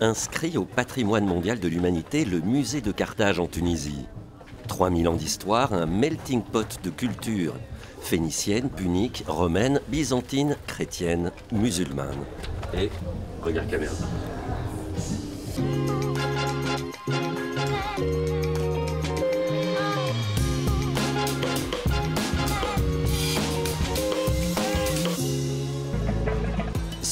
inscrit 0.00 0.56
au 0.56 0.64
patrimoine 0.64 1.26
mondial 1.26 1.60
de 1.60 1.68
l'humanité 1.68 2.24
le 2.24 2.40
musée 2.40 2.80
de 2.80 2.92
Carthage 2.92 3.38
en 3.38 3.46
Tunisie. 3.46 4.06
3000 4.68 5.08
ans 5.08 5.14
d'histoire, 5.14 5.72
un 5.72 5.86
melting 5.86 6.42
pot 6.42 6.78
de 6.82 6.90
culture 6.90 7.54
phénicienne, 8.00 8.68
punique, 8.68 9.24
romaine, 9.26 9.80
byzantine, 9.88 10.56
chrétienne, 10.66 11.32
musulmane. 11.52 12.24
Et 12.74 12.90
regarde 13.42 13.68
caméra. 13.70 13.92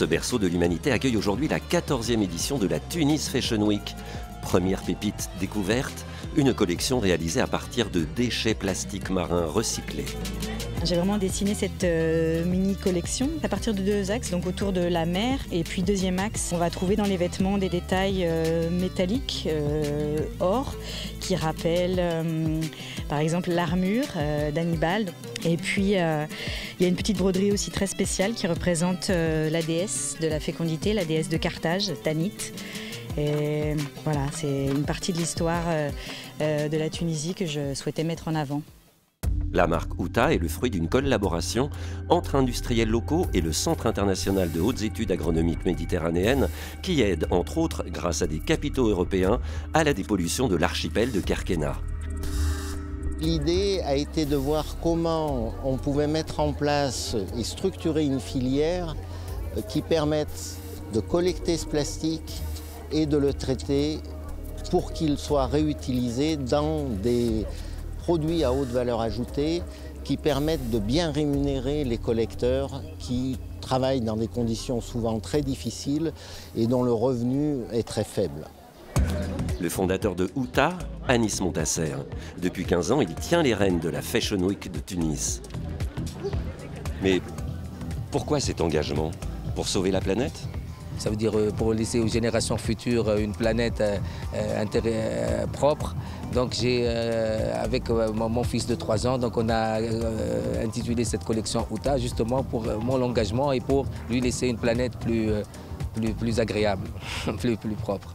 Ce 0.00 0.06
berceau 0.06 0.38
de 0.38 0.46
l'humanité 0.46 0.92
accueille 0.92 1.18
aujourd'hui 1.18 1.46
la 1.46 1.58
14e 1.58 2.22
édition 2.22 2.56
de 2.56 2.66
la 2.66 2.80
Tunis 2.80 3.28
Fashion 3.28 3.60
Week. 3.60 3.94
Première 4.40 4.80
pépite 4.80 5.28
découverte, 5.38 6.06
une 6.36 6.54
collection 6.54 7.00
réalisée 7.00 7.42
à 7.42 7.46
partir 7.46 7.90
de 7.90 8.06
déchets 8.16 8.54
plastiques 8.54 9.10
marins 9.10 9.44
recyclés. 9.44 10.06
J'ai 10.84 10.94
vraiment 10.96 11.18
dessiné 11.18 11.52
cette 11.52 11.84
euh, 11.84 12.46
mini 12.46 12.76
collection 12.76 13.28
à 13.42 13.48
partir 13.50 13.74
de 13.74 13.82
deux 13.82 14.10
axes, 14.10 14.30
donc 14.30 14.46
autour 14.46 14.72
de 14.72 14.80
la 14.80 15.04
mer. 15.04 15.38
Et 15.52 15.64
puis 15.64 15.82
deuxième 15.82 16.18
axe, 16.18 16.48
on 16.54 16.56
va 16.56 16.70
trouver 16.70 16.96
dans 16.96 17.04
les 17.04 17.18
vêtements 17.18 17.58
des 17.58 17.68
détails 17.68 18.24
euh, 18.24 18.70
métalliques, 18.70 19.48
euh, 19.50 20.16
or, 20.38 20.76
qui 21.20 21.36
rappellent 21.36 22.02
par 23.10 23.18
exemple 23.18 23.50
l'armure 23.50 24.06
d'Hannibal. 24.54 25.12
Et 25.44 25.56
puis 25.56 25.92
il 25.92 26.80
y 26.80 26.84
a 26.84 26.88
une 26.88 26.96
petite 26.96 27.18
broderie 27.18 27.52
aussi 27.52 27.70
très 27.70 27.86
spéciale 27.86 28.34
qui 28.34 28.46
représente 28.46 29.08
la 29.08 29.62
déesse 29.62 30.16
de 30.20 30.28
la 30.28 30.40
fécondité, 30.40 30.92
la 30.92 31.04
déesse 31.04 31.28
de 31.28 31.36
Carthage, 31.36 31.90
Tanit. 32.02 32.52
Et 33.18 33.74
voilà, 34.04 34.26
c'est 34.32 34.66
une 34.66 34.84
partie 34.84 35.12
de 35.12 35.18
l'histoire 35.18 35.64
de 36.38 36.76
la 36.76 36.90
Tunisie 36.90 37.34
que 37.34 37.46
je 37.46 37.74
souhaitais 37.74 38.04
mettre 38.04 38.28
en 38.28 38.34
avant. 38.34 38.62
La 39.52 39.66
marque 39.66 39.98
Outa 39.98 40.32
est 40.32 40.38
le 40.38 40.46
fruit 40.46 40.70
d'une 40.70 40.88
collaboration 40.88 41.70
entre 42.08 42.36
industriels 42.36 42.88
locaux 42.88 43.26
et 43.34 43.40
le 43.40 43.52
Centre 43.52 43.86
international 43.86 44.52
de 44.52 44.60
hautes 44.60 44.82
études 44.82 45.10
agronomiques 45.10 45.64
méditerranéennes 45.64 46.48
qui 46.82 47.02
aide, 47.02 47.26
entre 47.30 47.58
autres, 47.58 47.84
grâce 47.88 48.22
à 48.22 48.28
des 48.28 48.38
capitaux 48.38 48.86
européens, 48.86 49.40
à 49.74 49.82
la 49.82 49.92
dépollution 49.92 50.46
de 50.46 50.54
l'archipel 50.54 51.10
de 51.10 51.20
Kerkena. 51.20 51.76
L'idée 53.20 53.82
a 53.84 53.96
été 53.96 54.24
de 54.24 54.34
voir 54.34 54.64
comment 54.82 55.52
on 55.62 55.76
pouvait 55.76 56.06
mettre 56.06 56.40
en 56.40 56.54
place 56.54 57.16
et 57.36 57.44
structurer 57.44 58.06
une 58.06 58.18
filière 58.18 58.96
euh, 59.58 59.60
qui 59.60 59.82
permette 59.82 60.56
de 60.94 61.00
collecter 61.00 61.58
ce 61.58 61.66
plastique 61.66 62.40
et 62.90 63.04
de 63.04 63.18
le 63.18 63.34
traiter 63.34 63.98
pour 64.70 64.94
qu'il 64.94 65.18
soit 65.18 65.46
réutilisé 65.46 66.38
dans 66.38 66.84
des 67.02 67.44
produits 67.98 68.42
à 68.42 68.54
haute 68.54 68.70
valeur 68.70 69.02
ajoutée 69.02 69.62
qui 70.02 70.16
permettent 70.16 70.70
de 70.70 70.78
bien 70.78 71.12
rémunérer 71.12 71.84
les 71.84 71.98
collecteurs 71.98 72.82
qui 72.98 73.38
travaillent 73.60 74.00
dans 74.00 74.16
des 74.16 74.28
conditions 74.28 74.80
souvent 74.80 75.20
très 75.20 75.42
difficiles 75.42 76.14
et 76.56 76.66
dont 76.66 76.82
le 76.82 76.92
revenu 76.92 77.58
est 77.70 77.86
très 77.86 78.04
faible. 78.04 78.46
Le 79.60 79.68
fondateur 79.68 80.14
de 80.14 80.30
Outa, 80.36 80.70
Anis 81.06 81.40
Montasser. 81.42 81.92
Depuis 82.40 82.64
15 82.64 82.92
ans, 82.92 83.00
il 83.02 83.14
tient 83.14 83.42
les 83.42 83.52
rênes 83.52 83.78
de 83.78 83.90
la 83.90 84.00
Fashion 84.00 84.38
Week 84.38 84.72
de 84.72 84.78
Tunis. 84.78 85.42
Mais 87.02 87.20
pourquoi 88.10 88.40
cet 88.40 88.60
engagement? 88.60 89.10
Pour 89.54 89.68
sauver 89.68 89.90
la 89.90 90.00
planète? 90.00 90.48
Ça 90.96 91.10
veut 91.10 91.16
dire 91.16 91.36
euh, 91.36 91.50
pour 91.50 91.72
laisser 91.72 91.98
aux 91.98 92.06
générations 92.06 92.58
futures 92.58 93.08
euh, 93.08 93.18
une 93.18 93.32
planète 93.32 93.82
euh, 93.82 95.46
propre. 95.52 95.94
Donc 96.34 96.52
j'ai, 96.52 96.86
avec 96.86 97.88
mon 97.90 98.44
fils 98.44 98.66
de 98.66 98.76
3 98.76 99.06
ans, 99.08 99.18
donc 99.18 99.36
on 99.36 99.48
a 99.48 99.80
intitulé 100.62 101.04
cette 101.04 101.24
collection 101.24 101.66
Outa 101.70 101.98
justement 101.98 102.44
pour 102.44 102.64
mon 102.80 103.02
engagement 103.02 103.50
et 103.50 103.58
pour 103.58 103.86
lui 104.08 104.20
laisser 104.20 104.46
une 104.46 104.58
planète 104.58 104.92
plus, 104.98 106.38
agréable, 106.38 106.86
plus, 107.38 107.56
plus 107.56 107.74
propre. 107.74 108.14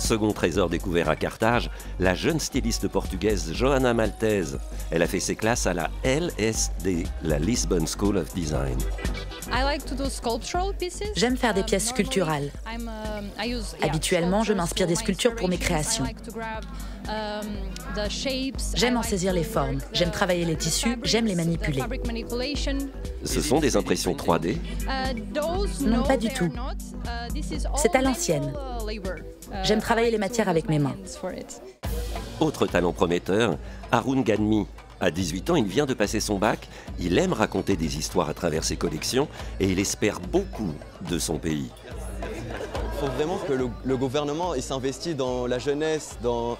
Second 0.00 0.32
trésor 0.32 0.70
découvert 0.70 1.10
à 1.10 1.14
Carthage, 1.14 1.70
la 2.00 2.14
jeune 2.14 2.40
styliste 2.40 2.88
portugaise 2.88 3.52
Johanna 3.52 3.92
Maltese. 3.92 4.58
Elle 4.90 5.02
a 5.02 5.06
fait 5.06 5.20
ses 5.20 5.36
classes 5.36 5.66
à 5.66 5.74
la 5.74 5.90
LSD, 6.04 7.04
la 7.22 7.38
Lisbon 7.38 7.84
School 7.86 8.16
of 8.16 8.34
Design. 8.34 8.78
J'aime 11.16 11.36
faire 11.36 11.54
des 11.54 11.62
pièces 11.62 11.88
sculpturales. 11.88 12.50
Habituellement, 13.82 14.44
je 14.44 14.52
m'inspire 14.52 14.86
des 14.86 14.94
sculptures 14.94 15.34
pour 15.34 15.48
mes 15.48 15.58
créations. 15.58 16.04
J'aime 18.74 18.96
en 18.96 19.02
saisir 19.02 19.32
les 19.32 19.42
formes, 19.42 19.78
j'aime 19.92 20.10
travailler 20.10 20.44
les 20.44 20.56
tissus, 20.56 20.98
j'aime 21.02 21.26
les 21.26 21.34
manipuler. 21.34 21.82
Ce 23.24 23.40
sont 23.40 23.58
des 23.58 23.76
impressions 23.76 24.12
3D 24.14 24.56
Non, 25.80 26.02
pas 26.04 26.16
du 26.16 26.28
tout. 26.28 26.50
C'est 27.76 27.94
à 27.96 28.02
l'ancienne. 28.02 28.52
J'aime 29.64 29.80
travailler 29.80 30.10
les 30.10 30.18
matières 30.18 30.48
avec 30.48 30.68
mes 30.68 30.78
mains. 30.78 30.96
Autre 32.38 32.66
talent 32.66 32.92
prometteur, 32.92 33.58
Arun 33.92 34.20
Ganmi, 34.22 34.66
à 35.00 35.10
18 35.10 35.50
ans, 35.50 35.56
il 35.56 35.66
vient 35.66 35.86
de 35.86 35.94
passer 35.94 36.20
son 36.20 36.38
bac, 36.38 36.68
il 36.98 37.18
aime 37.18 37.32
raconter 37.32 37.76
des 37.76 37.98
histoires 37.98 38.28
à 38.28 38.34
travers 38.34 38.64
ses 38.64 38.76
collections 38.76 39.28
et 39.58 39.66
il 39.70 39.78
espère 39.78 40.20
beaucoup 40.20 40.74
de 41.08 41.18
son 41.18 41.38
pays. 41.38 41.70
Il 42.22 43.06
faut 43.06 43.12
vraiment 43.12 43.38
que 43.38 43.54
le, 43.54 43.96
gouvernement 43.96 44.52
s'investisse 44.60 45.16
dans 45.16 45.46
la 45.46 45.58
jeunesse, 45.58 46.18
dans, 46.22 46.58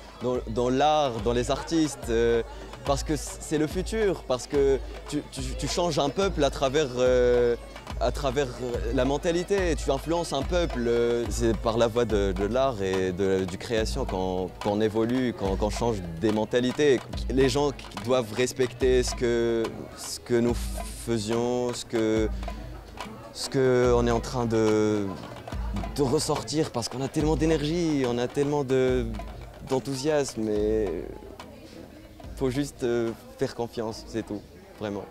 dans, 0.48 0.70
l'art, 0.70 1.20
dans 1.22 1.34
les 1.34 1.50
artistes, 1.50 2.08
euh, 2.08 2.42
parce 2.86 3.02
que 3.02 3.14
c'est 3.16 3.58
le 3.58 3.66
futur, 3.66 4.22
parce 4.26 4.46
que 4.46 4.78
tu, 5.08 5.68
changes 5.68 5.98
un 5.98 6.08
peuple 6.08 6.42
à 6.44 6.50
travers... 6.50 6.88
Euh, 6.96 7.56
à 8.00 8.10
travers 8.10 8.46
euh, 8.46 8.92
la 8.94 9.04
mentalité. 9.04 9.76
Tu 9.76 9.90
influences 9.90 10.32
un 10.32 10.42
peuple. 10.42 10.84
Euh, 10.86 11.24
c'est 11.28 11.56
par 11.56 11.78
la 11.78 11.86
voie 11.86 12.04
de, 12.04 12.34
l'art 12.46 12.82
et 12.82 13.12
de, 13.12 13.44
du 13.44 13.58
création 13.58 14.04
qu'on 14.04 14.80
évolue, 14.80 15.34
qu'on 15.34 15.70
change 15.70 15.96
des 16.20 16.32
mentalités. 16.32 17.00
Les 17.28 17.48
gens 17.48 17.70
doivent 18.04 18.32
respecter 18.32 19.02
ce 19.02 19.14
que, 19.14 19.62
ce 19.96 20.18
que 20.20 20.34
nous 20.34 20.56
faisions, 21.06 21.72
ce 21.74 22.28
ce 23.32 23.48
qu'on 23.48 24.06
est 24.06 24.10
en 24.10 24.20
train 24.20 24.44
de, 24.44 25.06
de 25.96 26.02
ressortir 26.02 26.70
parce 26.70 26.88
qu'on 26.88 27.00
a 27.00 27.08
tellement 27.08 27.36
d'énergie, 27.36 28.04
on 28.06 28.18
a 28.18 28.26
tellement 28.28 28.64
d'enthousiasme 29.68 30.48
et 30.48 31.04
il 32.24 32.36
faut 32.36 32.50
juste 32.50 32.82
euh, 32.82 33.12
faire 33.38 33.54
confiance, 33.54 34.04
c'est 34.08 34.26
tout, 34.26 34.40
vraiment. 34.78 35.04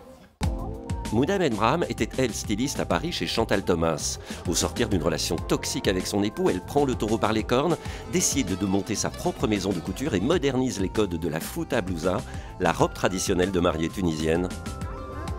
Mouda 1.12 1.38
Benbram 1.38 1.84
était 1.88 2.08
elle 2.18 2.32
styliste 2.32 2.78
à 2.78 2.84
Paris 2.84 3.10
chez 3.10 3.26
Chantal 3.26 3.64
Thomas. 3.64 4.18
Au 4.48 4.54
sortir 4.54 4.88
d'une 4.88 5.02
relation 5.02 5.34
toxique 5.34 5.88
avec 5.88 6.06
son 6.06 6.22
époux, 6.22 6.50
elle 6.50 6.60
prend 6.60 6.84
le 6.84 6.94
taureau 6.94 7.18
par 7.18 7.32
les 7.32 7.42
cornes, 7.42 7.76
décide 8.12 8.56
de 8.56 8.66
monter 8.66 8.94
sa 8.94 9.10
propre 9.10 9.48
maison 9.48 9.70
de 9.70 9.80
couture 9.80 10.14
et 10.14 10.20
modernise 10.20 10.80
les 10.80 10.88
codes 10.88 11.16
de 11.16 11.28
la 11.28 11.40
fouta 11.40 11.80
blousa, 11.80 12.18
la 12.60 12.72
robe 12.72 12.94
traditionnelle 12.94 13.50
de 13.50 13.58
mariée 13.58 13.88
tunisienne. 13.88 14.48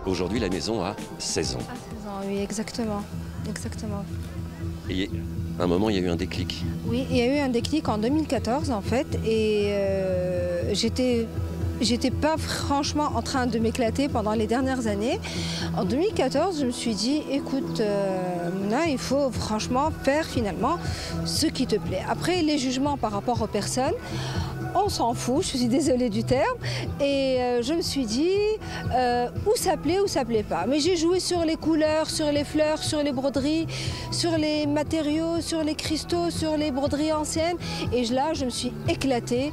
Aujourd'hui, 0.04 0.40
la 0.40 0.50
maison 0.50 0.84
a 0.84 0.94
16 1.18 1.56
ans. 1.56 1.58
À 1.60 1.74
16 1.74 2.08
ans, 2.08 2.20
oui, 2.26 2.38
exactement. 2.38 3.02
exactement. 3.48 4.04
Et 4.90 5.08
à 5.58 5.64
un 5.64 5.66
moment, 5.66 5.88
il 5.88 5.96
y 5.96 5.98
a 5.98 6.02
eu 6.02 6.08
un 6.08 6.16
déclic. 6.16 6.64
Oui, 6.86 7.06
il 7.10 7.16
y 7.16 7.22
a 7.22 7.34
eu 7.34 7.38
un 7.38 7.48
déclic 7.48 7.88
en 7.88 7.96
2014 7.96 8.70
en 8.70 8.82
fait, 8.82 9.06
et 9.24 9.68
euh, 9.68 10.74
j'étais 10.74 11.26
j'étais 11.82 12.10
pas 12.10 12.36
franchement 12.36 13.12
en 13.14 13.22
train 13.22 13.46
de 13.46 13.58
m'éclater 13.58 14.08
pendant 14.08 14.32
les 14.32 14.46
dernières 14.46 14.86
années. 14.86 15.20
En 15.76 15.84
2014, 15.84 16.60
je 16.60 16.66
me 16.66 16.70
suis 16.70 16.94
dit, 16.94 17.22
écoute, 17.30 17.80
euh, 17.80 18.18
il 18.88 18.98
faut 18.98 19.30
franchement 19.30 19.90
faire 20.02 20.24
finalement 20.24 20.78
ce 21.24 21.46
qui 21.46 21.66
te 21.66 21.76
plaît. 21.76 22.02
Après, 22.08 22.42
les 22.42 22.58
jugements 22.58 22.96
par 22.96 23.12
rapport 23.12 23.42
aux 23.42 23.46
personnes, 23.46 23.94
on 24.84 24.88
s'en 24.88 25.14
fout, 25.14 25.42
je 25.42 25.56
suis 25.56 25.66
désolée 25.66 26.08
du 26.08 26.24
terme. 26.24 26.58
Et 27.00 27.40
euh, 27.40 27.62
je 27.62 27.74
me 27.74 27.82
suis 27.82 28.04
dit, 28.04 28.36
euh, 28.94 29.28
où 29.46 29.56
ça 29.56 29.76
plaît, 29.76 30.00
où 30.00 30.06
ça 30.06 30.24
plaît 30.24 30.42
pas. 30.42 30.64
Mais 30.66 30.80
j'ai 30.80 30.96
joué 30.96 31.20
sur 31.20 31.44
les 31.44 31.56
couleurs, 31.56 32.10
sur 32.10 32.30
les 32.32 32.44
fleurs, 32.44 32.78
sur 32.78 33.02
les 33.02 33.12
broderies, 33.12 33.66
sur 34.10 34.36
les 34.36 34.66
matériaux, 34.66 35.40
sur 35.40 35.62
les 35.62 35.74
cristaux, 35.74 36.30
sur 36.30 36.56
les 36.56 36.70
broderies 36.70 37.12
anciennes. 37.12 37.56
Et 37.92 38.04
là, 38.06 38.32
je 38.34 38.44
me 38.44 38.50
suis 38.50 38.72
éclatée 38.88 39.52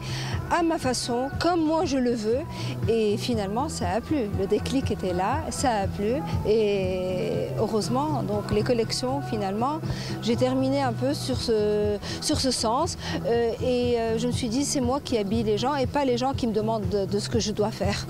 à 0.51 0.63
ma 0.63 0.79
façon, 0.79 1.29
comme 1.39 1.63
moi 1.63 1.85
je 1.85 1.97
le 1.97 2.13
veux. 2.13 2.39
Et 2.87 3.17
finalement, 3.17 3.69
ça 3.69 3.89
a 3.89 4.01
plu. 4.01 4.29
Le 4.39 4.47
déclic 4.47 4.89
était 4.91 5.13
là, 5.13 5.41
ça 5.51 5.71
a 5.83 5.87
plu. 5.87 6.15
Et 6.47 7.47
heureusement, 7.59 8.23
donc 8.23 8.51
les 8.51 8.63
collections, 8.63 9.21
finalement, 9.21 9.79
j'ai 10.23 10.35
terminé 10.35 10.81
un 10.81 10.93
peu 10.93 11.13
sur 11.13 11.39
ce, 11.39 11.97
sur 12.21 12.39
ce 12.39 12.51
sens. 12.51 12.97
Euh, 13.27 13.51
et 13.63 13.97
je 14.17 14.25
me 14.27 14.31
suis 14.31 14.49
dit, 14.49 14.65
c'est 14.65 14.81
moi 14.81 14.99
qui 15.03 15.18
habille 15.19 15.43
les 15.43 15.57
gens 15.57 15.75
et 15.75 15.85
pas 15.85 16.05
les 16.05 16.17
gens 16.17 16.33
qui 16.33 16.47
me 16.47 16.53
demandent 16.53 16.89
de, 16.89 17.19
ce 17.19 17.29
que 17.29 17.39
je 17.39 17.51
dois 17.51 17.71
faire. 17.71 18.07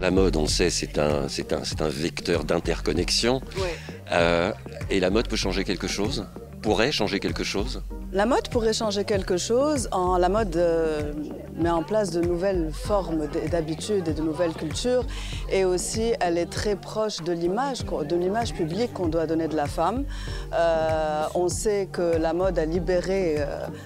La 0.00 0.10
mode, 0.10 0.36
on 0.36 0.46
sait, 0.46 0.70
c'est 0.70 0.98
un, 0.98 1.28
c'est 1.28 1.52
un, 1.52 1.62
un, 1.80 1.88
vecteur 1.88 2.44
d'interconnexion. 2.44 3.42
Euh, 4.12 4.52
et 4.88 5.00
la 5.00 5.10
mode 5.10 5.28
peut 5.28 5.36
changer 5.36 5.64
quelque 5.64 5.88
chose? 5.88 6.26
La 8.12 8.26
mode 8.26 8.48
pourrait 8.48 8.72
changer 8.72 9.04
quelque 9.04 9.36
chose. 9.36 9.88
La 10.18 10.28
mode 10.28 10.56
euh, 10.56 11.12
met 11.56 11.70
en 11.70 11.82
place 11.82 12.10
de 12.10 12.20
nouvelles 12.20 12.70
formes 12.72 13.28
d'habitudes 13.50 14.08
et 14.08 14.12
de 14.12 14.20
nouvelles 14.20 14.52
cultures. 14.52 15.04
Et 15.50 15.64
aussi, 15.64 16.12
elle 16.20 16.36
est 16.36 16.50
très 16.50 16.76
proche 16.76 17.22
de 17.22 17.32
l'image, 17.32 17.84
de 17.84 18.16
l'image 18.16 18.52
publique 18.52 18.92
qu'on 18.92 19.08
doit 19.08 19.26
donner 19.26 19.48
de 19.48 19.56
la 19.56 19.66
femme. 19.66 20.04
Euh, 20.52 21.24
on 21.34 21.48
sait 21.48 21.88
que 21.90 22.16
la 22.18 22.32
mode 22.32 22.58
a 22.58 22.66
libéré, 22.66 23.36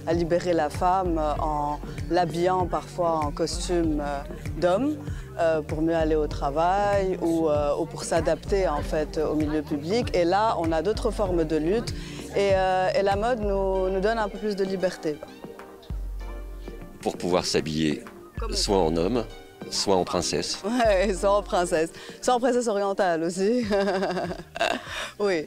a 0.07 0.13
libéré 0.13 0.53
la 0.53 0.71
femme 0.71 1.21
en 1.41 1.79
l'habillant 2.11 2.67
parfois 2.67 3.21
en 3.25 3.31
costume 3.31 4.03
d'homme. 4.61 4.97
Euh, 5.41 5.63
pour 5.63 5.83
mieux 5.83 5.97
aller 5.97 6.15
au 6.15 6.29
travail 6.29 7.19
euh, 7.21 7.75
ou, 7.77 7.87
pour 7.87 8.05
s'adapter 8.05 8.69
en 8.69 8.83
fait 8.83 9.19
au 9.19 9.35
milieu 9.35 9.63
public. 9.63 10.17
Et 10.17 10.25
là, 10.25 10.55
on 10.61 10.71
a 10.71 10.81
d'autres 10.81 11.11
formes 11.11 11.43
de 11.43 11.57
lutte 11.57 11.93
et, 12.37 12.51
euh, 12.55 13.03
la 13.03 13.17
mode 13.17 13.41
nous, 13.41 13.89
nous, 13.91 14.01
donne 14.01 14.19
un 14.19 14.29
peu 14.29 14.39
plus 14.39 14.57
de 14.57 14.65
liberté. 14.65 15.17
Pour 17.01 17.17
pouvoir 17.17 17.45
s'habiller 17.45 18.03
soit 18.51 18.79
en 18.79 18.97
homme, 18.97 19.25
soit 19.71 19.97
en 19.97 20.05
princesse. 20.05 20.59
Ouais, 20.65 21.15
soit 21.19 21.37
en 21.37 21.43
princesse. 21.43 21.91
Soit 22.21 22.35
en 22.35 22.41
princesse 22.41 22.67
orientale 22.67 23.23
aussi. 23.25 23.65
oui. 25.19 25.47